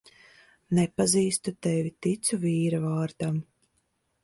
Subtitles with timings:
[0.77, 3.39] Nepazīstu tevi, ticu vīra vārdam.